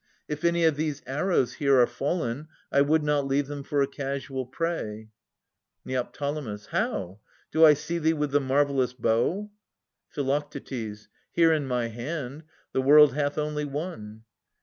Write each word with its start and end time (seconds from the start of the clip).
If 0.27 0.43
any 0.43 0.63
of 0.65 0.77
these 0.77 1.03
arrows 1.05 1.53
here 1.61 1.79
are 1.79 1.85
fallen, 1.85 2.47
I 2.71 2.81
would 2.81 3.03
not 3.03 3.27
leave 3.27 3.45
them 3.45 3.61
for 3.61 3.83
a 3.83 3.87
casual 3.87 4.47
prey. 4.47 5.09
Neo. 5.85 6.09
How? 6.71 7.19
Do 7.51 7.63
I 7.63 7.75
see 7.75 7.99
thee 7.99 8.11
with 8.13 8.31
the 8.31 8.39
marvellous 8.39 8.93
bow? 8.93 9.51
Phi. 10.09 10.43
Here 11.33 11.53
in 11.53 11.67
my 11.67 11.89
hand. 11.89 12.45
The 12.71 12.81
world 12.81 13.13
hath 13.13 13.37
only 13.37 13.65
one. 13.65 14.23